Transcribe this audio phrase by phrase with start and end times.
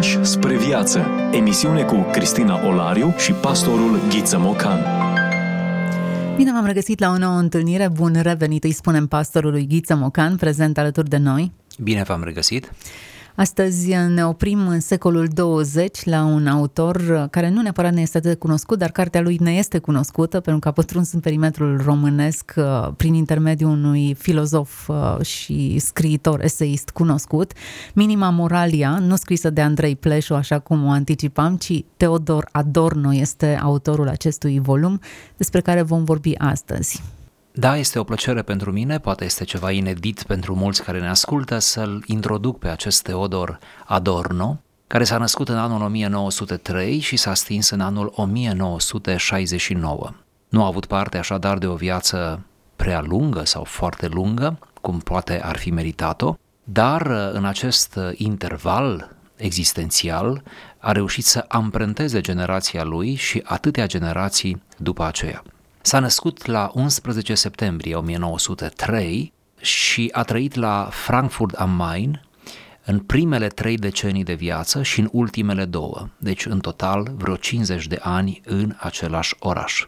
[0.00, 1.06] Pași spre viață.
[1.32, 4.78] Emisiune cu Cristina Olariu și pastorul Ghiță Mocan.
[6.36, 7.88] Bine v-am regăsit la o nouă întâlnire.
[7.88, 11.52] Bun revenit, îi spunem pastorului Ghiță Mocan, prezent alături de noi.
[11.78, 12.72] Bine v-am regăsit.
[13.40, 18.30] Astăzi ne oprim în secolul 20 la un autor care nu neapărat ne este atât
[18.30, 22.54] de cunoscut, dar cartea lui ne este cunoscută pentru că a pătruns în perimetrul românesc
[22.56, 27.52] uh, prin intermediul unui filozof uh, și scriitor, eseist cunoscut,
[27.94, 33.58] Minima Moralia, nu scrisă de Andrei Pleșu, așa cum o anticipam, ci Teodor Adorno este
[33.62, 35.00] autorul acestui volum
[35.36, 37.02] despre care vom vorbi astăzi.
[37.52, 41.58] Da, este o plăcere pentru mine, poate este ceva inedit pentru mulți care ne ascultă,
[41.58, 47.70] să-l introduc pe acest Teodor Adorno, care s-a născut în anul 1903 și s-a stins
[47.70, 50.10] în anul 1969.
[50.48, 52.40] Nu a avut parte așadar de o viață
[52.76, 60.42] prea lungă sau foarte lungă, cum poate ar fi meritat-o, dar în acest interval existențial
[60.78, 65.42] a reușit să amprenteze generația lui și atâtea generații după aceea.
[65.82, 72.22] S-a născut la 11 septembrie 1903 și a trăit la Frankfurt am Main
[72.84, 77.86] în primele trei decenii de viață și în ultimele două, deci în total vreo 50
[77.86, 79.86] de ani în același oraș.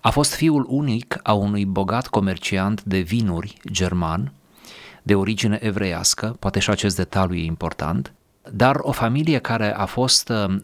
[0.00, 4.32] A fost fiul unic a unui bogat comerciant de vinuri german,
[5.02, 8.12] de origine evreiască, poate și acest detaliu e important,
[8.52, 10.58] dar o familie care a fost uh, uh,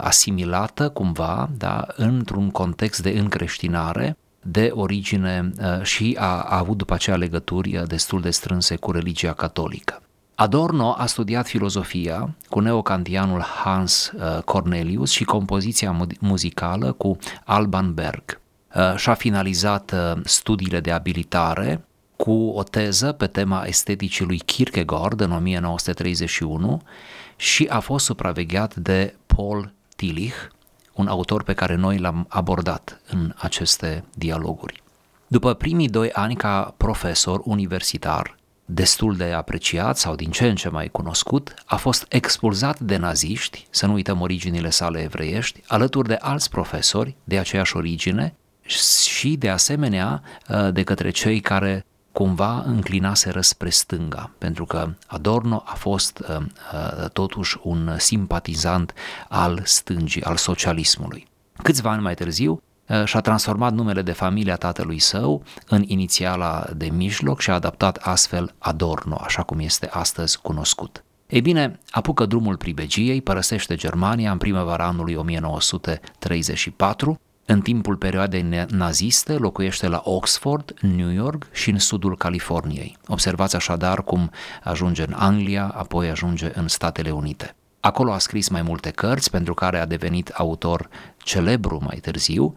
[0.00, 6.94] asimilată cumva da, într-un context de încreștinare, de origine uh, și a, a avut după
[6.94, 10.02] aceea legături uh, destul de strânse cu religia catolică.
[10.34, 18.40] Adorno a studiat filozofia cu neocantianul Hans uh, Cornelius și compoziția muzicală cu Alban Berg.
[18.74, 19.94] Uh, și-a finalizat
[20.24, 21.84] studiile de abilitare
[22.22, 26.82] cu o teză pe tema esteticii lui Kierkegaard în 1931
[27.36, 30.34] și a fost supravegheat de Paul Tillich,
[30.94, 34.82] un autor pe care noi l-am abordat în aceste dialoguri.
[35.26, 40.68] După primii doi ani ca profesor universitar, destul de apreciat sau din ce în ce
[40.68, 46.18] mai cunoscut, a fost expulzat de naziști, să nu uităm originile sale evreiești, alături de
[46.20, 48.34] alți profesori de aceeași origine
[49.08, 50.22] și de asemenea
[50.72, 57.10] de către cei care cumva înclinaseră spre stânga, pentru că Adorno a fost uh, uh,
[57.10, 58.94] totuși un simpatizant
[59.28, 61.26] al stângii, al socialismului.
[61.62, 66.66] Câțiva ani mai târziu, uh, și-a transformat numele de familie a tatălui său în inițiala
[66.76, 71.04] de mijloc și a adaptat astfel Adorno, așa cum este astăzi cunoscut.
[71.26, 79.32] Ei bine, apucă drumul pribegiei, părăsește Germania în primăvara anului 1934 în timpul perioadei naziste
[79.32, 82.96] locuiește la Oxford, New York și în sudul Californiei.
[83.06, 84.30] Observați așadar cum
[84.62, 87.54] ajunge în Anglia, apoi ajunge în Statele Unite.
[87.80, 92.54] Acolo a scris mai multe cărți pentru care a devenit autor celebru mai târziu,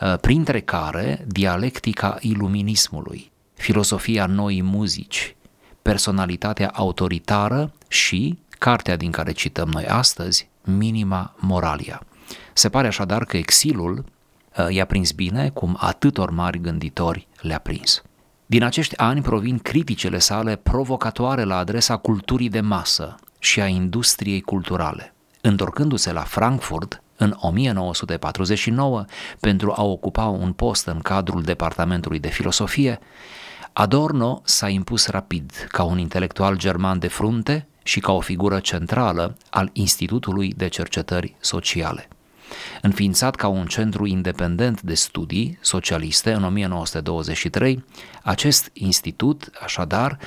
[0.00, 5.36] uh, printre care Dialectica Iluminismului, Filosofia Noii Muzici,
[5.82, 12.02] Personalitatea Autoritară și, cartea din care cităm noi astăzi, Minima Moralia.
[12.52, 14.15] Se pare așadar că exilul Uh,
[14.68, 18.02] i-a prins bine, cum atâtor mari gânditori le-a prins.
[18.46, 24.40] Din acești ani provin criticele sale provocatoare la adresa culturii de masă și a industriei
[24.40, 25.14] culturale.
[25.40, 29.04] Întorcându-se la Frankfurt, în 1949,
[29.40, 32.98] pentru a ocupa un post în cadrul Departamentului de Filosofie,
[33.72, 39.36] Adorno s-a impus rapid ca un intelectual german de frunte și ca o figură centrală
[39.50, 42.08] al Institutului de Cercetări Sociale.
[42.82, 47.84] Înființat ca un centru independent de studii socialiste în 1923,
[48.22, 50.18] acest institut, așadar,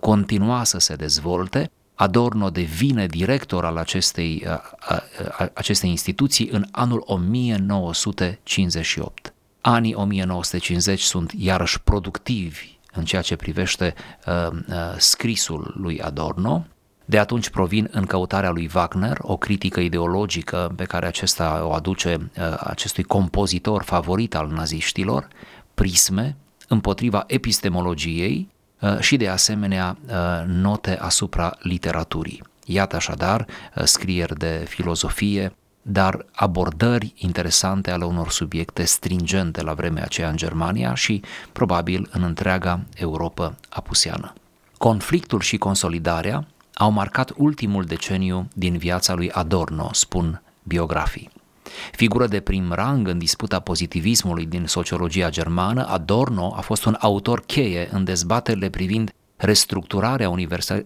[0.00, 4.46] continua să se dezvolte, Adorno devine director al acestei,
[5.54, 9.34] acestei instituții în anul 1958.
[9.60, 13.94] Anii 1950 sunt iarăși productivi în ceea ce privește
[14.26, 14.56] uh, uh,
[14.96, 16.66] scrisul lui Adorno,
[17.04, 22.30] de atunci provin în căutarea lui Wagner, o critică ideologică pe care acesta o aduce
[22.38, 25.28] uh, acestui compozitor favorit al naziștilor,
[25.74, 26.36] prisme,
[26.68, 28.48] împotriva epistemologiei
[28.80, 30.14] uh, și de asemenea uh,
[30.46, 32.42] note asupra literaturii.
[32.66, 33.46] Iată așadar
[33.84, 35.52] scrieri de filozofie,
[35.82, 42.22] dar abordări interesante ale unor subiecte stringente la vremea aceea în Germania și probabil în
[42.22, 44.32] întreaga Europa apuseană.
[44.78, 51.30] Conflictul și consolidarea au marcat ultimul deceniu din viața lui Adorno, spun biografii.
[51.92, 57.40] Figură de prim rang în disputa pozitivismului din sociologia germană, Adorno a fost un autor
[57.40, 60.32] cheie în dezbaterile privind restructurarea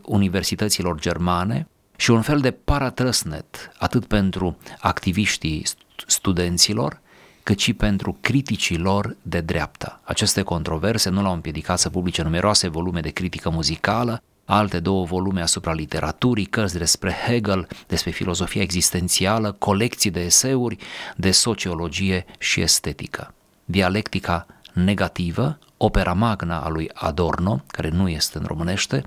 [0.02, 5.66] universităților germane și un fel de paratrăsnet atât pentru activiștii
[6.06, 7.00] studenților,
[7.42, 10.00] cât și pentru criticii lor de dreapta.
[10.04, 15.42] Aceste controverse nu l-au împiedicat să publice numeroase volume de critică muzicală, alte două volume
[15.42, 20.76] asupra literaturii, cărți despre Hegel, despre filozofia existențială, colecții de eseuri
[21.16, 23.34] de sociologie și estetică.
[23.64, 29.02] Dialectica negativă, opera magna a lui Adorno, care nu este în românește,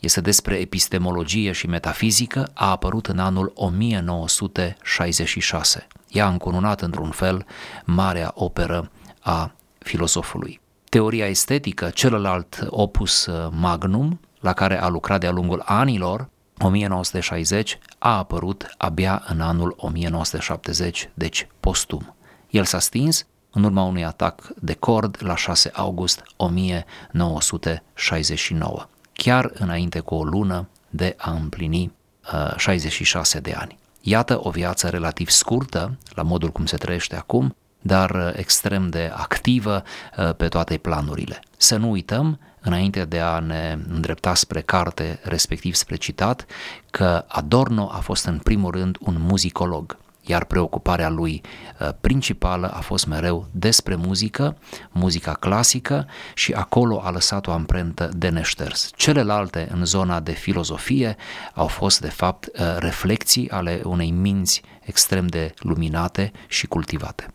[0.00, 5.86] este despre epistemologie și metafizică, a apărut în anul 1966.
[6.08, 7.46] Ea a încununat într-un fel
[7.84, 8.90] marea operă
[9.20, 10.60] a filosofului.
[10.88, 18.74] Teoria estetică, celălalt opus magnum, la care a lucrat de-a lungul anilor, 1960, a apărut
[18.78, 22.14] abia în anul 1970, deci postum.
[22.50, 30.00] El s-a stins în urma unui atac de cord la 6 august 1969, chiar înainte
[30.00, 31.92] cu o lună de a împlini
[32.32, 33.78] uh, 66 de ani.
[34.00, 39.12] Iată o viață relativ scurtă, la modul cum se trăiește acum, dar uh, extrem de
[39.14, 39.82] activă
[40.16, 41.40] uh, pe toate planurile.
[41.56, 46.46] Să nu uităm, înainte de a ne îndrepta spre carte, respectiv spre citat,
[46.90, 49.96] că Adorno a fost în primul rând un muzicolog
[50.26, 51.40] iar preocuparea lui
[51.80, 54.56] uh, principală a fost mereu despre muzică,
[54.90, 58.90] muzica clasică și acolo a lăsat o amprentă de neșters.
[58.96, 61.16] Celelalte în zona de filozofie
[61.54, 67.26] au fost de fapt uh, reflexii ale unei minți extrem de luminate și cultivate.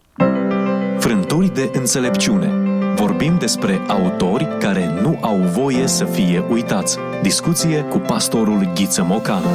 [1.09, 2.47] Frânturi de înțelepciune
[2.95, 6.97] Vorbim despre autori care nu au voie să fie uitați.
[7.21, 9.47] Discuție cu pastorul Ghiță Mocanu.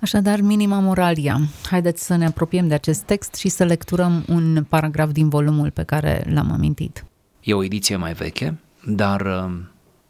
[0.00, 1.40] Așadar, minima moralia.
[1.70, 5.82] Haideți să ne apropiem de acest text și să lecturăm un paragraf din volumul pe
[5.82, 7.04] care l-am amintit.
[7.40, 9.52] E o ediție mai veche, dar uh,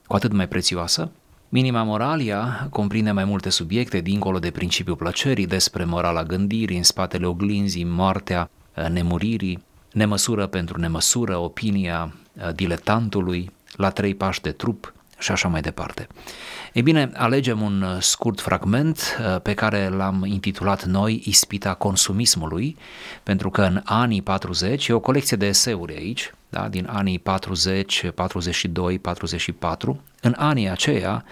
[0.07, 1.11] cu atât mai prețioasă.
[1.55, 7.27] Minima moralia comprinde mai multe subiecte dincolo de principiul plăcerii, despre morala gândirii, în spatele
[7.27, 9.63] oglinzii, moartea, uh, nemuririi,
[9.93, 14.95] nemăsură pentru nemăsură, opinia uh, diletantului, la trei pași de trup
[15.25, 16.07] și așa mai departe.
[16.73, 22.77] Ei bine, alegem un uh, scurt fragment uh, pe care l-am intitulat noi Ispita consumismului,
[23.23, 28.11] pentru că în anii 40, e o colecție de eseuri aici, da, din anii 40,
[28.15, 31.25] 42, 44, în anii aceia,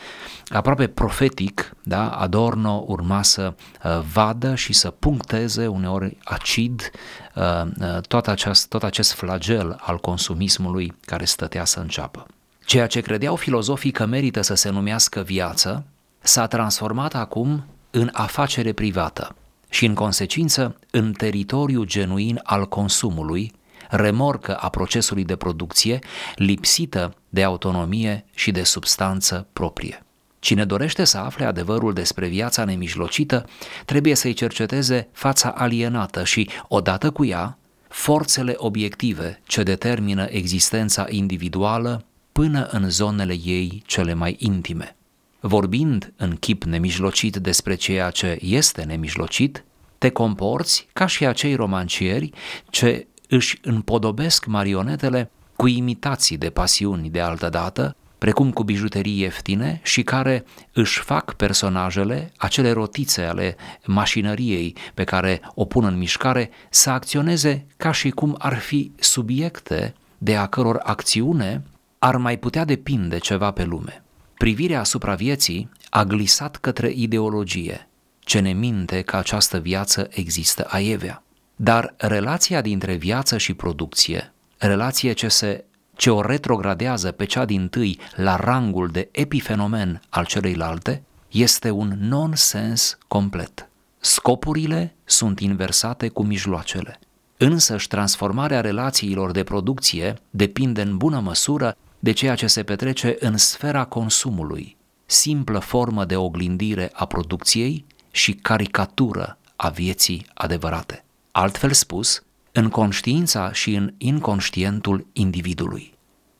[0.48, 3.54] aproape profetic, da, Adorno urma să
[3.84, 6.90] uh, vadă și să puncteze uneori acid
[7.34, 7.42] uh,
[7.80, 12.26] uh, tot, acest, tot acest flagel al consumismului care stătea să înceapă.
[12.72, 15.84] Ceea ce credeau filozofii că merită să se numească viață
[16.20, 19.36] s-a transformat acum în afacere privată
[19.70, 23.52] și în consecință în teritoriu genuin al consumului,
[23.88, 25.98] remorcă a procesului de producție,
[26.34, 30.02] lipsită de autonomie și de substanță proprie.
[30.38, 33.44] Cine dorește să afle adevărul despre viața nemijlocită,
[33.84, 37.58] trebuie să-i cerceteze fața alienată și, odată cu ea,
[37.88, 44.96] forțele obiective ce determină existența individuală, până în zonele ei cele mai intime.
[45.40, 49.64] Vorbind în chip nemijlocit despre ceea ce este nemijlocit,
[49.98, 52.30] te comporți ca și acei romancieri
[52.70, 59.80] ce își împodobesc marionetele cu imitații de pasiuni de altă dată, precum cu bijuterii ieftine
[59.84, 66.50] și care își fac personajele, acele rotițe ale mașinăriei pe care o pun în mișcare,
[66.70, 71.62] să acționeze ca și cum ar fi subiecte de a căror acțiune
[72.04, 74.02] ar mai putea depinde ceva pe lume.
[74.34, 81.22] Privirea asupra vieții a glisat către ideologie, ce ne minte că această viață există aievea.
[81.56, 85.64] Dar relația dintre viață și producție, relație ce, se,
[85.96, 91.96] ce o retrogradează pe cea din tâi la rangul de epifenomen al celeilalte, este un
[92.00, 93.68] nonsens complet.
[93.98, 96.98] Scopurile sunt inversate cu mijloacele.
[97.36, 103.36] Însăși transformarea relațiilor de producție depinde în bună măsură de ceea ce se petrece în
[103.36, 111.04] sfera consumului, simplă formă de oglindire a producției și caricatură a vieții adevărate.
[111.32, 115.94] Altfel spus, în conștiința și în inconștientul individului.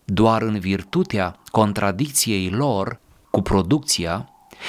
[0.05, 3.01] Doar în virtutea contradicției lor
[3.31, 4.29] cu producția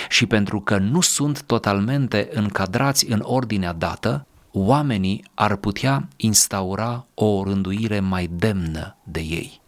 [0.10, 7.44] și pentru că nu sunt totalmente încadrați în ordinea dată, oamenii ar putea instaura o
[7.44, 9.62] rânduire mai demnă de ei.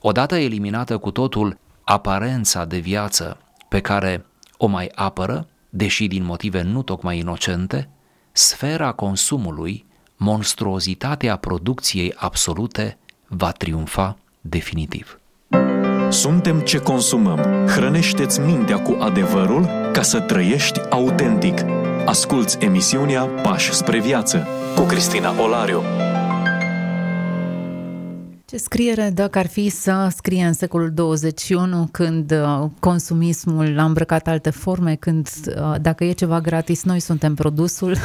[0.00, 3.38] Odată eliminată cu totul aparența de viață
[3.68, 4.26] pe care
[4.56, 7.88] o mai apără, deși din motive nu tocmai inocente,
[8.32, 15.20] sfera consumului, monstruozitatea producției absolute va triumfa definitiv.
[16.08, 17.66] Suntem ce consumăm.
[17.66, 21.64] Hrănește-ți mintea cu adevărul ca să trăiești autentic.
[22.04, 25.82] Asculți emisiunea Pași spre viață cu Cristina Olariu.
[28.50, 34.26] Ce scriere dacă ar fi să scrie în secolul 21 când uh, consumismul a îmbrăcat
[34.26, 37.96] alte forme, când uh, dacă e ceva gratis, noi suntem produsul,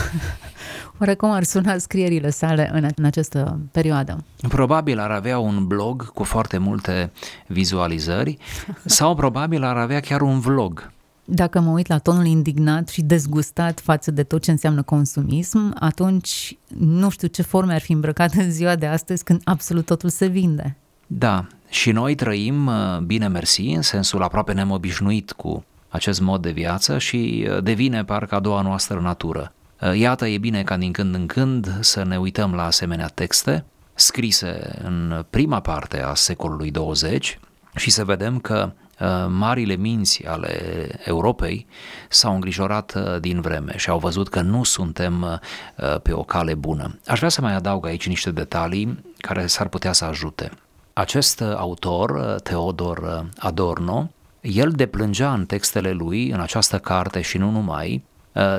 [0.99, 4.23] oare cum ar suna scrierile sale în, în această perioadă?
[4.47, 7.11] Probabil ar avea un blog cu foarte multe
[7.47, 8.37] vizualizări
[8.85, 10.91] sau probabil ar avea chiar un vlog
[11.25, 16.57] dacă mă uit la tonul indignat și dezgustat față de tot ce înseamnă consumism, atunci
[16.77, 20.25] nu știu ce forme ar fi îmbrăcat în ziua de astăzi când absolut totul se
[20.25, 20.77] vinde.
[21.07, 26.41] Da, și noi trăim uh, bine mersi, în sensul aproape ne-am obișnuit cu acest mod
[26.41, 29.53] de viață și uh, devine parcă a doua noastră natură.
[29.81, 33.65] Uh, iată, e bine ca din când în când să ne uităm la asemenea texte
[33.93, 37.39] scrise în prima parte a secolului 20
[37.75, 38.84] și să vedem că Uh,
[39.27, 40.59] marile minți ale
[41.03, 41.67] Europei
[42.09, 46.53] s-au îngrijorat uh, din vreme și au văzut că nu suntem uh, pe o cale
[46.53, 46.99] bună.
[47.07, 50.51] Aș vrea să mai adaug aici niște detalii care s-ar putea să ajute.
[50.93, 54.11] Acest autor, Teodor Adorno,
[54.41, 58.03] el deplângea în textele lui, în această carte și nu numai,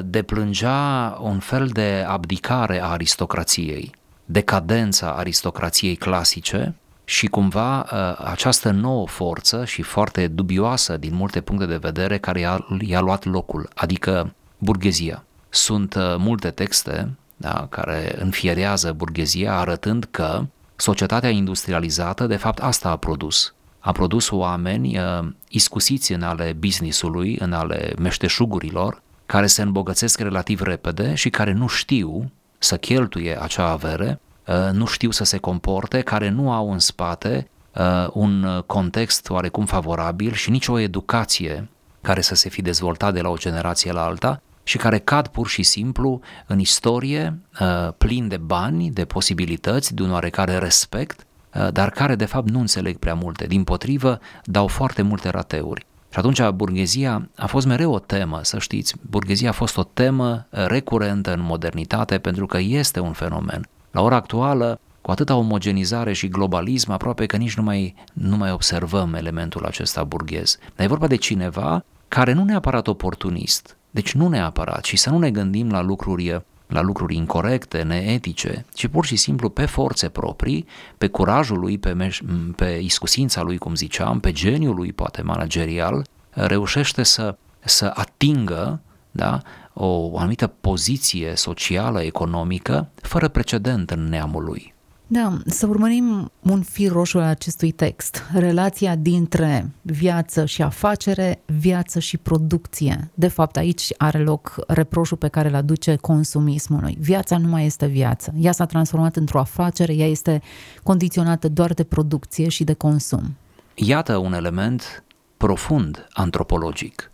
[0.04, 6.74] deplângea un fel de abdicare a aristocrației, decadența aristocrației clasice,
[7.08, 12.40] și cumva ă, această nouă forță și foarte dubioasă din multe puncte de vedere care
[12.40, 15.24] i-a, i-a luat locul, adică burghezia.
[15.48, 20.46] Sunt ă, multe texte da, care înfierează burghezia arătând că
[20.76, 23.54] societatea industrializată de fapt asta a produs.
[23.78, 30.60] A produs oameni uh, iscusiți în ale businessului, în ale meșteșugurilor, care se îmbogățesc relativ
[30.60, 34.25] repede și care nu știu să cheltuie acea avere Uh,
[34.72, 40.32] nu știu să se comporte, care nu au în spate uh, un context oarecum favorabil
[40.32, 41.68] și nici o educație
[42.00, 45.48] care să se fi dezvoltat de la o generație la alta și care cad pur
[45.48, 51.26] și simplu în istorie uh, plin de bani, de posibilități, de un oarecare respect,
[51.70, 53.46] dar care de fapt nu înțeleg prea multe.
[53.46, 55.86] Din potrivă, dau foarte multe rateuri.
[56.12, 58.94] Și atunci burghezia a fost mereu o temă, să știți.
[59.10, 63.68] Burghezia a fost o temă recurentă în modernitate pentru că este un fenomen.
[63.96, 68.50] La ora actuală, cu atâta omogenizare și globalism, aproape că nici nu mai, nu mai
[68.50, 70.58] observăm elementul acesta burghez.
[70.74, 75.18] Dar e vorba de cineva care nu neapărat oportunist, deci nu neapărat, și să nu
[75.18, 80.66] ne gândim la lucruri la lucruri incorrecte, neetice, ci pur și simplu pe forțe proprii,
[80.98, 86.06] pe curajul lui, pe, meș- pe iscusința lui, cum ziceam, pe geniul lui, poate managerial,
[86.30, 88.80] reușește să, să atingă
[89.16, 89.40] da,
[89.78, 94.74] o anumită poziție socială, economică, fără precedent în neamul lui.
[95.06, 98.22] Da, să urmărim un fir roșu al acestui text.
[98.32, 103.10] Relația dintre viață și afacere, viață și producție.
[103.14, 106.96] De fapt, aici are loc reproșul pe care îl aduce consumismului.
[107.00, 108.32] Viața nu mai este viață.
[108.38, 110.42] Ea s-a transformat într-o afacere, ea este
[110.82, 113.36] condiționată doar de producție și de consum.
[113.74, 115.04] Iată un element
[115.36, 117.10] profund antropologic.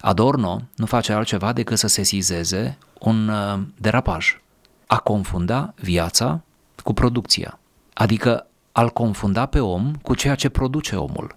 [0.00, 4.40] Adorno nu face altceva decât să sesizeze un uh, derapaj,
[4.86, 6.42] a confunda viața
[6.82, 7.58] cu producția,
[7.92, 11.36] adică al confunda pe om cu ceea ce produce omul.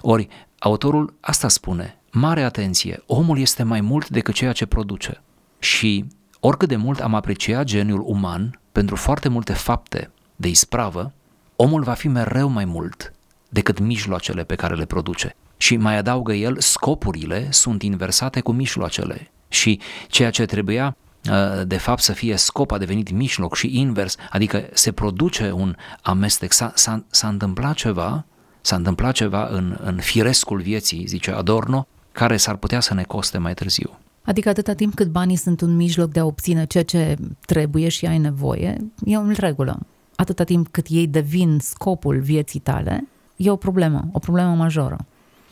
[0.00, 5.22] Ori, autorul asta spune, mare atenție, omul este mai mult decât ceea ce produce.
[5.58, 6.04] Și
[6.40, 11.12] oricât de mult am apreciat geniul uman pentru foarte multe fapte de ispravă,
[11.56, 13.12] omul va fi mereu mai mult
[13.48, 15.36] decât mijloacele pe care le produce.
[15.56, 19.30] Și mai adaugă el, scopurile sunt inversate cu mijloacele.
[19.48, 20.96] Și ceea ce trebuia
[21.30, 25.76] uh, de fapt să fie scop a devenit mijloc și invers, adică se produce un
[26.02, 28.24] amestec, s-a, s-a, s-a întâmplat ceva,
[28.60, 33.38] s-a întâmplat ceva în, în firescul vieții, zice Adorno, care s-ar putea să ne coste
[33.38, 33.98] mai târziu.
[34.24, 38.06] Adică atâta timp cât banii sunt un mijloc de a obține ceea ce trebuie și
[38.06, 39.78] ai nevoie, e în regulă.
[40.16, 44.96] Atâta timp cât ei devin scopul vieții tale, e o problemă, o problemă majoră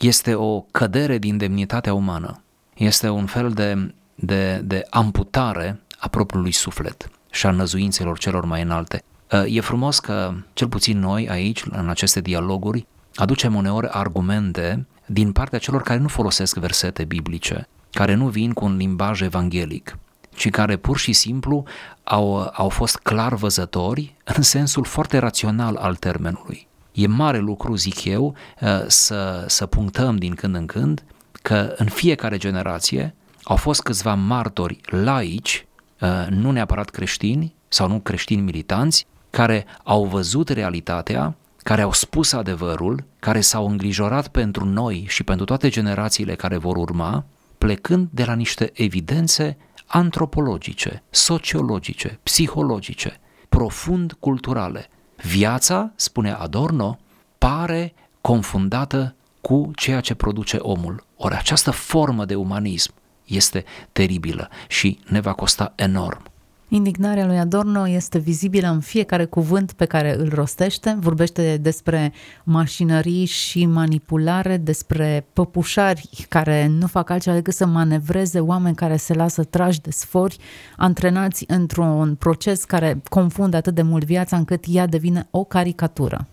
[0.03, 2.43] este o cădere din demnitatea umană.
[2.75, 8.61] Este un fel de, de, de amputare a propriului suflet și a năzuințelor celor mai
[8.61, 9.03] înalte.
[9.45, 15.59] E frumos că, cel puțin noi aici, în aceste dialoguri, aducem uneori argumente din partea
[15.59, 19.97] celor care nu folosesc versete biblice, care nu vin cu un limbaj evanghelic,
[20.35, 21.63] ci care pur și simplu
[22.03, 26.67] au, au fost clar văzători în sensul foarte rațional al termenului.
[26.93, 31.03] E mare lucru, zic eu, uh, să, să punctăm din când în când
[31.41, 35.65] că în fiecare generație au fost câțiva martori laici,
[36.01, 42.33] uh, nu neapărat creștini sau nu creștini militanți, care au văzut realitatea, care au spus
[42.33, 47.25] adevărul, care s-au îngrijorat pentru noi și pentru toate generațiile care vor urma,
[47.57, 53.19] plecând de la niște evidențe antropologice, sociologice, psihologice,
[53.49, 54.89] profund culturale.
[55.23, 56.99] Viața, spune Adorno,
[57.37, 61.05] pare confundată cu ceea ce produce omul.
[61.17, 62.93] Ori această formă de umanism
[63.25, 66.32] este teribilă și ne va costa enorm.
[66.73, 70.97] Indignarea lui Adorno este vizibilă în fiecare cuvânt pe care îl rostește.
[70.99, 72.13] Vorbește despre
[72.43, 79.13] mașinării și manipulare, despre păpușari care nu fac altceva decât să manevreze oameni care se
[79.13, 80.37] lasă trași de sfori,
[80.77, 86.27] antrenați într-un proces care confundă atât de mult viața încât ea devine o caricatură.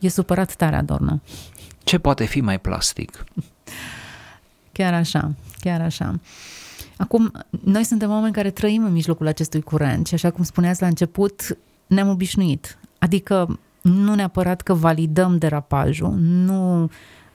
[0.00, 1.20] E supărat tare Adorno.
[1.84, 3.24] Ce poate fi mai plastic?
[4.72, 6.20] Chiar așa, chiar așa.
[6.96, 7.32] Acum,
[7.64, 11.58] noi suntem oameni care trăim în mijlocul acestui curent și așa cum spuneați la început,
[11.86, 12.78] ne-am obișnuit.
[12.98, 16.88] Adică nu neapărat că validăm derapajul, nu uh,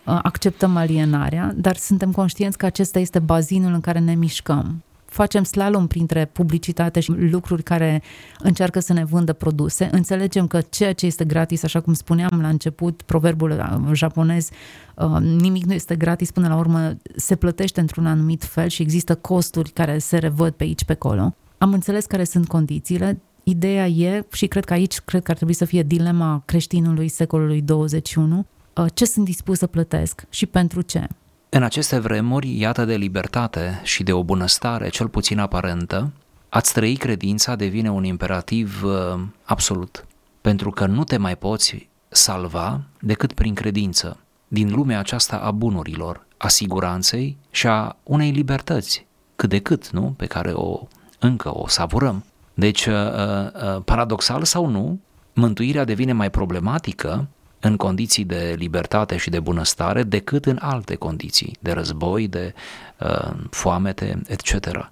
[0.04, 5.88] acceptăm alienarea, dar suntem conștienți că acesta este bazinul în care ne mișcăm facem slalom
[5.88, 8.02] printre publicitate și lucruri care
[8.40, 9.90] încearcă să ne vândă produse.
[9.92, 14.50] Înțelegem că ceea ce este gratis, așa cum spuneam la început, proverbul uh, japonez,
[14.96, 19.16] uh, nimic nu este gratis, până la urmă se plătește într-un anumit fel și există
[19.16, 21.36] costuri care se revăd pe aici, pe acolo.
[21.58, 25.54] Am înțeles care sunt condițiile, Ideea e, și cred că aici cred că ar trebui
[25.54, 31.08] să fie dilema creștinului secolului 21, uh, ce sunt dispus să plătesc și pentru ce.
[31.54, 36.12] În aceste vremuri, iată de libertate și de o bunăstare, cel puțin aparentă,
[36.50, 40.06] ați trăi credința devine un imperativ uh, absolut,
[40.42, 44.18] pentru că nu te mai poți salva decât prin credință,
[44.48, 49.06] din lumea aceasta a bunurilor, a siguranței și a unei libertăți,
[49.36, 50.14] cât de cât, nu?
[50.18, 50.88] Pe care o
[51.20, 52.26] încă o savurăm.
[52.54, 55.00] Deci, uh, uh, paradoxal sau nu,
[55.34, 57.28] mântuirea devine mai problematică
[57.62, 62.54] în condiții de libertate și de bunăstare decât în alte condiții, de război, de
[63.00, 64.92] uh, foamete, etc.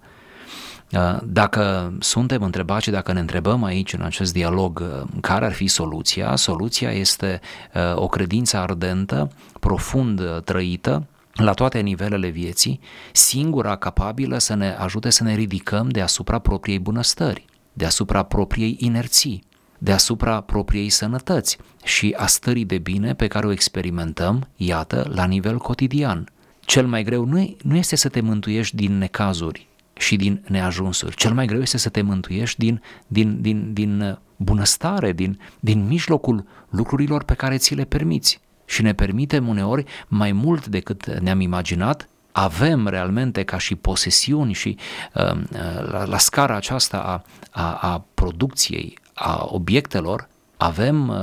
[0.92, 5.54] Uh, dacă suntem întrebați și dacă ne întrebăm aici în acest dialog uh, care ar
[5.54, 7.40] fi soluția, soluția este
[7.74, 12.80] uh, o credință ardentă, profund trăită, la toate nivelele vieții,
[13.12, 19.44] singura capabilă să ne ajute să ne ridicăm deasupra propriei bunăstări, deasupra propriei inerții,
[19.80, 25.58] deasupra propriei sănătăți și a stării de bine pe care o experimentăm, iată, la nivel
[25.58, 26.32] cotidian.
[26.60, 31.16] Cel mai greu nu, nu este să te mântuiești din necazuri și din neajunsuri.
[31.16, 36.46] Cel mai greu este să te mântuiești din, din, din, din bunăstare, din, din mijlocul
[36.70, 38.40] lucrurilor pe care ți le permiți.
[38.66, 44.78] Și ne permitem uneori mai mult decât ne-am imaginat, avem realmente ca și posesiuni și
[45.14, 47.24] uh, uh la, la scara aceasta a,
[47.62, 50.28] a, a producției, a obiectelor,
[50.58, 51.18] avem uh,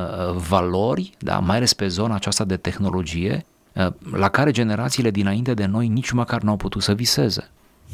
[0.49, 5.65] valori, da, mai ales pe zona aceasta de tehnologie, uh, la care generațiile dinainte de
[5.65, 7.51] noi nici măcar nu au putut să viseze.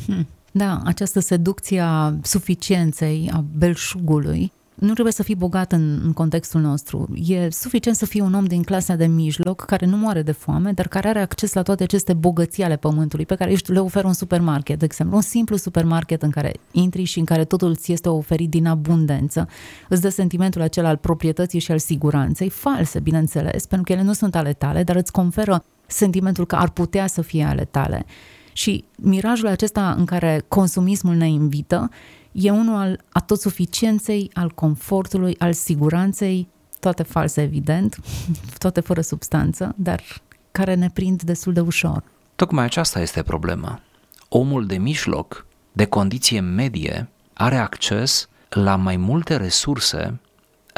[0.07, 0.27] Hmm.
[0.53, 6.61] Da, această seducție a suficienței, a belșugului, nu trebuie să fii bogat în, în contextul
[6.61, 7.09] nostru.
[7.15, 10.73] E suficient să fii un om din clasa de mijloc care nu moare de foame,
[10.73, 14.13] dar care are acces la toate aceste bogății ale pământului pe care le oferă un
[14.13, 18.09] supermarket, de exemplu, un simplu supermarket în care intri și în care totul ți este
[18.09, 19.49] oferit din abundență,
[19.89, 24.13] îți dă sentimentul acela al proprietății și al siguranței, false, bineînțeles, pentru că ele nu
[24.13, 28.05] sunt ale tale, dar îți conferă sentimentul că ar putea să fie ale tale.
[28.53, 31.91] Și mirajul acesta în care consumismul ne invită
[32.33, 36.49] e unul al atotsuficienței, al confortului, al siguranței,
[36.81, 37.97] toate false, evident,
[38.59, 40.03] toate fără substanță, dar
[40.53, 42.03] care ne prind destul de ușor.
[42.37, 43.81] Tocmai aceasta este problema.
[44.29, 50.21] Omul de mijloc, de condiție medie, are acces la mai multe resurse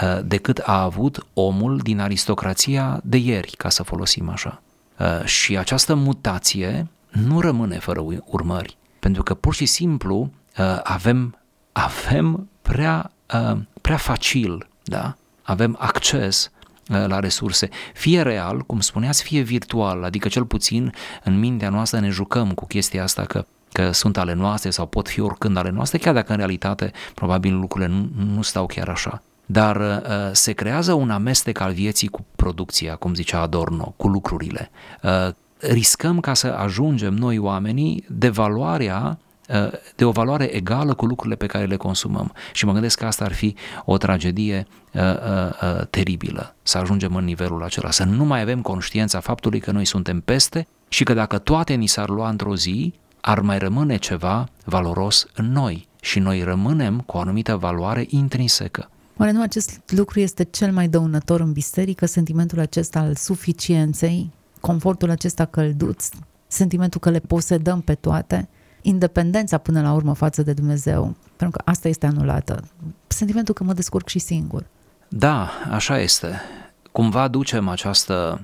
[0.02, 4.62] uh, decât a avut omul din aristocrația de ieri, ca să folosim așa.
[4.98, 11.38] Uh, și această mutație nu rămâne fără urmări, pentru că pur și simplu uh, avem
[11.74, 15.16] avem prea, uh, prea facil, da?
[15.42, 16.50] avem acces
[16.88, 20.92] uh, la resurse, fie real, cum spuneați, fie virtual, adică cel puțin
[21.24, 25.08] în mintea noastră ne jucăm cu chestia asta că că sunt ale noastre sau pot
[25.08, 29.22] fi oricând ale noastre, chiar dacă în realitate probabil lucrurile nu, nu stau chiar așa.
[29.46, 34.70] Dar uh, se creează un amestec al vieții cu producția, cum zicea Adorno, cu lucrurile.
[35.02, 39.33] Uh, riscăm ca să ajungem noi oamenii de valoarea Uh,
[39.96, 42.32] de o valoare egală cu lucrurile pe care le consumăm.
[42.52, 43.54] Și mă gândesc că asta ar fi
[43.84, 45.08] o tragedie uh, uh,
[45.62, 49.84] uh, teribilă, să ajungem în nivelul acela, să nu mai avem conștiința faptului că noi
[49.84, 54.48] suntem peste și că dacă toate ni s-ar lua într-o zi, ar mai rămâne ceva
[54.64, 58.88] valoros în noi și noi rămânem cu o anumită valoare intrinsecă.
[59.16, 64.30] Oare nu acest lucru este cel mai dăunător în biserică, sentimentul acesta al suficienței,
[64.60, 66.08] confortul acesta călduț,
[66.46, 68.48] sentimentul că le posedăm pe toate,
[68.84, 72.64] independența până la urmă față de Dumnezeu, pentru că asta este anulată,
[73.06, 74.66] sentimentul că mă descurc și singur.
[75.08, 76.40] Da, așa este.
[76.92, 78.40] Cumva ducem această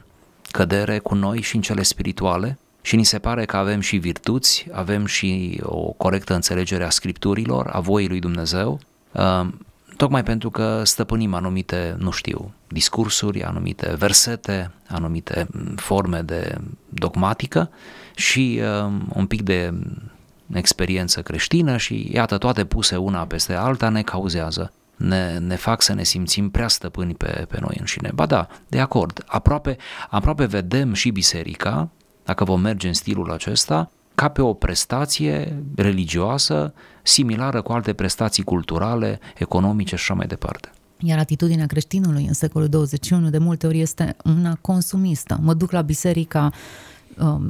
[0.50, 4.66] cădere cu noi și în cele spirituale și ni se pare că avem și virtuți,
[4.72, 8.80] avem și o corectă înțelegere a scripturilor, a voii lui Dumnezeu,
[9.12, 9.48] uh,
[9.96, 17.70] tocmai pentru că stăpânim anumite, nu știu, discursuri, anumite versete, anumite forme de dogmatică
[18.14, 19.72] și uh, un pic de
[20.58, 25.92] experiență creștină și iată toate puse una peste alta ne cauzează ne, ne fac să
[25.92, 28.10] ne simțim prea stăpâni pe, pe noi înșine.
[28.14, 29.76] Ba da, de acord, aproape,
[30.10, 31.90] aproape vedem și biserica,
[32.24, 38.42] dacă vom merge în stilul acesta, ca pe o prestație religioasă similară cu alte prestații
[38.42, 40.70] culturale, economice și așa mai departe.
[40.98, 45.38] Iar atitudinea creștinului în secolul 21 de multe ori este una consumistă.
[45.42, 46.52] Mă duc la biserica Um,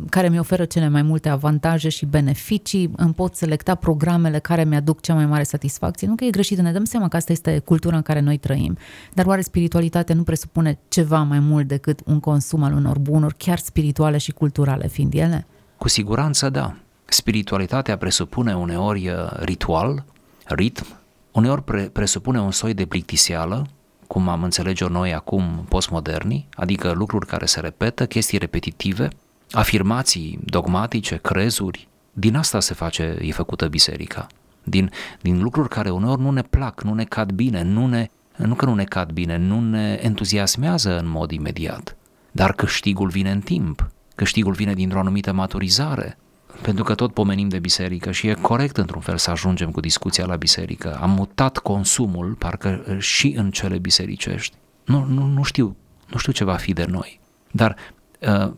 [0.08, 5.00] care mi oferă cele mai multe avantaje și beneficii, îmi pot selecta programele care mi-aduc
[5.00, 6.06] cea mai mare satisfacție.
[6.06, 8.76] Nu că e greșit, ne dăm seama că asta este cultura în care noi trăim,
[9.12, 13.58] dar oare spiritualitatea nu presupune ceva mai mult decât un consum al unor bunuri, chiar
[13.58, 15.46] spirituale și culturale fiind ele?
[15.76, 16.76] Cu siguranță da.
[17.04, 20.04] Spiritualitatea presupune uneori uh, ritual,
[20.44, 20.86] ritm,
[21.32, 23.66] uneori pre- presupune un soi de plictiseală,
[24.06, 29.08] cum am înțelege-o noi acum postmoderni, adică lucruri care se repetă, chestii repetitive,
[29.50, 34.26] afirmații dogmatice, crezuri, din asta se face, e făcută biserica.
[34.64, 38.54] Din, din lucruri care uneori nu ne plac, nu ne cad bine, nu, ne, nu
[38.54, 41.96] că nu ne cad bine, nu ne entuziasmează în mod imediat.
[42.32, 46.18] Dar câștigul vine în timp, câștigul vine dintr-o anumită maturizare,
[46.62, 50.26] pentru că tot pomenim de biserică și e corect într-un fel să ajungem cu discuția
[50.26, 50.98] la biserică.
[51.00, 54.56] Am mutat consumul, parcă și în cele bisericești.
[54.84, 57.20] Nu, nu, nu știu, nu știu ce va fi de noi.
[57.50, 57.96] Dar Uh,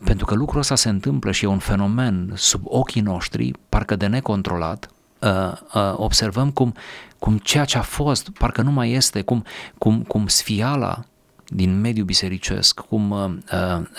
[0.03, 4.07] pentru că lucrul ăsta se întâmplă și e un fenomen sub ochii noștri, parcă de
[4.07, 6.73] necontrolat, uh, uh, observăm cum,
[7.19, 9.43] cum ceea ce a fost parcă nu mai este, cum,
[9.77, 11.03] cum, cum sfiala
[11.47, 13.31] din mediul bisericesc, cum uh,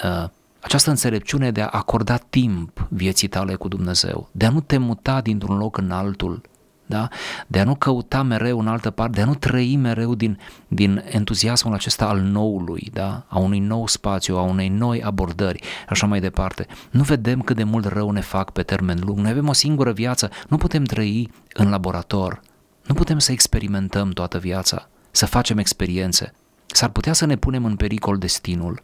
[0.04, 0.28] uh,
[0.60, 5.20] această înțelepciune de a acorda timp vieții tale cu Dumnezeu, de a nu te muta
[5.20, 6.40] dintr-un loc în altul,
[6.86, 7.08] da?
[7.46, 11.04] de a nu căuta mereu în altă parte, de a nu trăi mereu din, din
[11.06, 13.24] entuziasmul acesta al noului, da?
[13.28, 16.66] a unui nou spațiu, a unei noi abordări, așa mai departe.
[16.90, 19.18] Nu vedem cât de mult rău ne fac pe termen lung.
[19.18, 22.40] Noi avem o singură viață, nu putem trăi în laborator,
[22.86, 26.32] nu putem să experimentăm toată viața, să facem experiențe.
[26.66, 28.82] S-ar putea să ne punem în pericol destinul.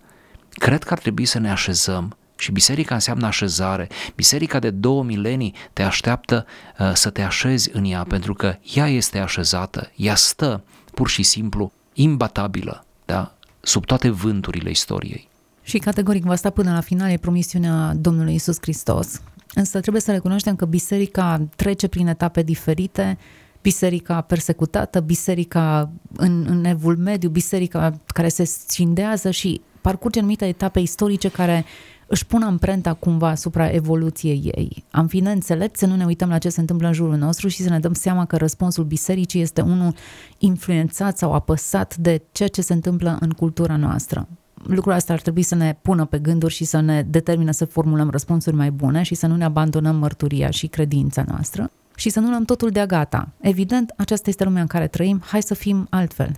[0.51, 3.89] Cred că ar trebui să ne așezăm și biserica înseamnă așezare.
[4.15, 6.47] Biserica de două milenii te așteaptă
[6.79, 11.23] uh, să te așezi în ea, pentru că ea este așezată, ea stă pur și
[11.23, 13.35] simplu imbatabilă, da?
[13.61, 15.29] sub toate vânturile istoriei.
[15.63, 19.21] Și categoric va sta până la final e promisiunea Domnului Isus Hristos.
[19.55, 23.19] Însă trebuie să recunoaștem că biserica trece prin etape diferite,
[23.63, 30.81] biserica persecutată, biserica în, în evul mediu, biserica care se scindează și parcurge anumite etape
[30.81, 31.65] istorice care
[32.13, 34.85] își pun amprenta cumva asupra evoluției ei.
[34.91, 37.63] Am fi neînțelept să nu ne uităm la ce se întâmplă în jurul nostru și
[37.63, 39.95] să ne dăm seama că răspunsul bisericii este unul
[40.39, 44.29] influențat sau apăsat de ceea ce se întâmplă în cultura noastră.
[44.55, 48.11] Lucrul asta ar trebui să ne pună pe gânduri și să ne determină să formulăm
[48.11, 52.29] răspunsuri mai bune și să nu ne abandonăm mărturia și credința noastră și să nu
[52.29, 53.29] luăm totul de-a gata.
[53.41, 56.33] Evident, aceasta este lumea în care trăim, hai să fim altfel.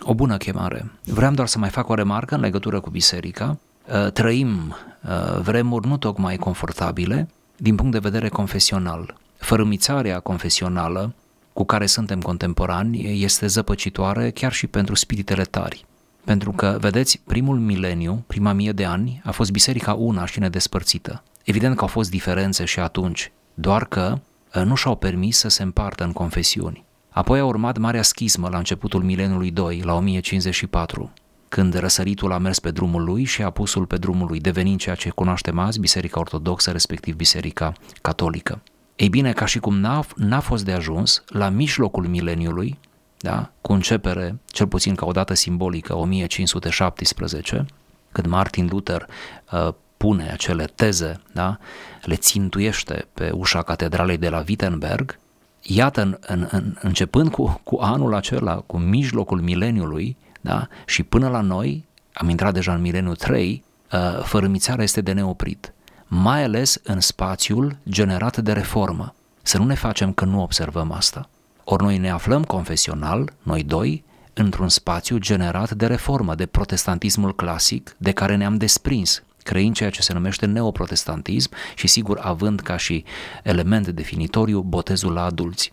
[0.00, 0.90] O bună chemare.
[1.04, 3.58] Vreau doar să mai fac o remarcă în legătură cu biserica.
[3.92, 4.76] Uh, trăim
[5.08, 9.14] uh, vremuri nu tocmai confortabile din punct de vedere confesional.
[9.36, 11.14] Fărâmițarea confesională
[11.52, 15.84] cu care suntem contemporani este zăpăcitoare chiar și pentru spiritele tari.
[16.24, 21.22] Pentru că, vedeți, primul mileniu, prima mie de ani, a fost biserica una și nedespărțită.
[21.44, 24.18] Evident că au fost diferențe și atunci, doar că
[24.54, 26.84] uh, nu și-au permis să se împartă în confesiuni.
[27.10, 31.12] Apoi a urmat marea schismă la începutul mileniului 2, la 1054,
[31.48, 35.10] când răsăritul a mers pe drumul lui și apusul pe drumul lui, devenind ceea ce
[35.10, 38.62] cunoaștem azi, Biserica Ortodoxă, respectiv Biserica Catolică.
[38.96, 42.78] Ei bine, ca și cum n-a, n-a fost de ajuns, la mijlocul mileniului,
[43.18, 47.66] da, cu începere, cel puțin ca o dată simbolică, 1517,
[48.12, 49.06] când Martin Luther
[49.52, 51.58] uh, pune acele teze, da,
[52.02, 55.18] le țintuiește pe ușa catedralei de la Wittenberg,
[55.62, 60.68] iată, în, în, în, începând cu, cu anul acela, cu mijlocul mileniului, da?
[60.86, 65.72] Și până la noi, am intrat deja în mileniul 3, uh, fărâmițarea este de neoprit,
[66.06, 69.14] mai ales în spațiul generat de reformă.
[69.42, 71.28] Să nu ne facem că nu observăm asta.
[71.64, 77.94] Ori noi ne aflăm confesional, noi doi, într-un spațiu generat de reformă, de protestantismul clasic,
[77.98, 83.04] de care ne-am desprins, creând ceea ce se numește neoprotestantism și sigur având ca și
[83.42, 85.72] element definitoriu botezul la adulți.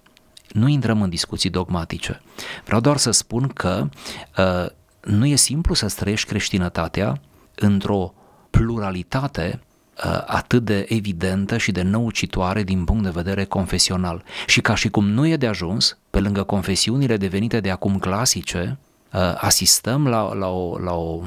[0.54, 2.22] Nu intrăm în discuții dogmatice.
[2.66, 3.90] Vreau doar să spun că
[4.38, 4.66] uh,
[5.02, 7.22] nu e simplu să trăiești creștinătatea
[7.56, 8.14] într-o
[8.50, 9.60] pluralitate
[10.06, 14.24] uh, atât de evidentă și de năucitoare din punct de vedere confesional.
[14.48, 18.78] Și ca și cum nu e de ajuns, pe lângă confesiunile devenite de acum clasice,
[19.14, 21.22] uh, asistăm la, la, o, la o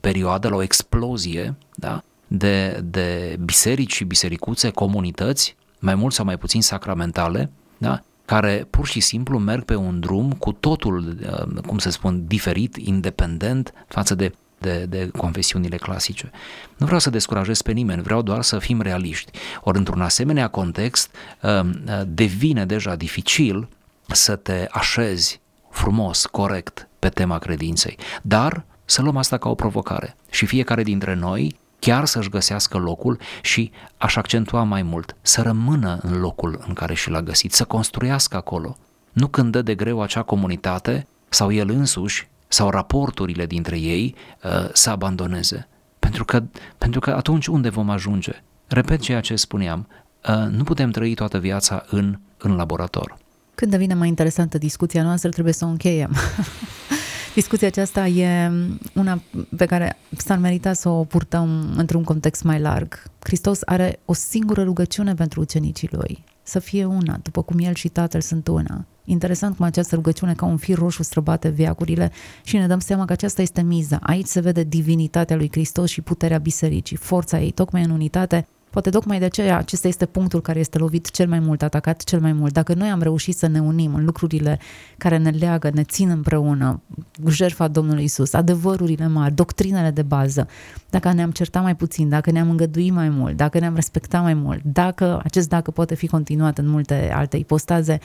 [0.00, 2.02] perioadă, la o explozie da?
[2.26, 8.02] de, de biserici și bisericuțe, comunități, mai mult sau mai puțin sacramentale, da?
[8.28, 12.76] Care pur și simplu merg pe un drum cu totul, uh, cum să spun, diferit,
[12.76, 16.30] independent față de de, de confesiunile clasice.
[16.76, 19.30] Nu vreau să descurajez pe nimeni, vreau doar să fim realiști.
[19.62, 23.68] Ori într-un asemenea context um, uh, devine deja dificil
[24.06, 27.98] să te așezi frumos, corect pe tema credinței.
[28.22, 33.18] Dar să luăm asta ca o provocare și fiecare dintre noi chiar să-și găsească locul
[33.42, 37.64] și aș accentua mai mult, să rămână în locul în care și l-a găsit, să
[37.64, 38.76] construiască acolo.
[39.12, 44.14] Nu când dă de greu acea comunitate sau el însuși sau raporturile dintre ei
[44.44, 45.68] uh, să abandoneze.
[45.98, 46.42] Pentru că,
[46.78, 48.42] pentru că atunci unde vom ajunge?
[48.66, 49.88] Repet ceea ce spuneam,
[50.28, 53.16] uh, nu putem trăi toată viața în, în laborator.
[53.54, 56.14] Când devine mai interesantă discuția noastră, trebuie să o încheiem.
[57.38, 58.52] Discuția aceasta e
[58.94, 59.22] una
[59.56, 63.02] pe care s-ar merita să o purtăm într-un context mai larg.
[63.18, 67.88] Hristos are o singură rugăciune pentru ucenicii lui, să fie una, după cum El și
[67.88, 68.84] Tatăl sunt una.
[69.04, 72.12] Interesant cum această rugăciune ca un fir roșu străbate viacurile
[72.44, 73.98] și ne dăm seama că aceasta este miza.
[74.02, 78.90] Aici se vede divinitatea lui Hristos și puterea bisericii, forța ei, tocmai în unitate, Poate
[78.90, 82.32] tocmai de aceea acesta este punctul care este lovit cel mai mult, atacat cel mai
[82.32, 82.52] mult.
[82.52, 84.58] Dacă noi am reușit să ne unim în lucrurile
[84.98, 86.80] care ne leagă, ne țin împreună,
[87.26, 90.48] jertfa Domnului Isus, adevărurile mari, doctrinele de bază,
[90.90, 94.60] dacă ne-am certat mai puțin, dacă ne-am îngăduit mai mult, dacă ne-am respectat mai mult,
[94.62, 97.98] dacă acest dacă poate fi continuat în multe alte ipostaze,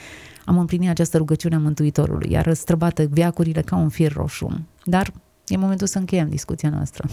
[0.44, 4.66] am împlinit această rugăciune a Mântuitorului, iar străbate viacurile ca un fir roșu.
[4.84, 5.12] Dar
[5.46, 7.08] e momentul să încheiem discuția noastră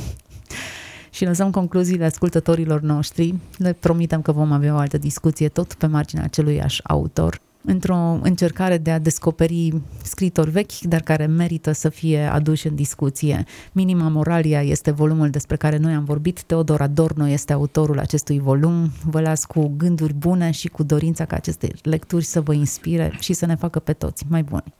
[1.16, 3.36] și lăsăm concluziile ascultătorilor noștri.
[3.58, 8.78] Le promitem că vom avea o altă discuție tot pe marginea aceluiași autor într-o încercare
[8.78, 13.44] de a descoperi scritori vechi, dar care merită să fie aduși în discuție.
[13.72, 16.44] Minima Moralia este volumul despre care noi am vorbit.
[16.44, 18.92] Teodor Adorno este autorul acestui volum.
[19.06, 23.34] Vă las cu gânduri bune și cu dorința ca aceste lecturi să vă inspire și
[23.34, 24.74] să ne facă pe toți mai buni.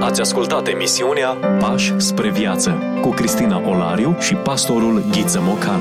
[0.00, 5.80] Ați ascultat emisiunea Pași spre viață cu Cristina Olariu și pastorul Ghiță Mocan.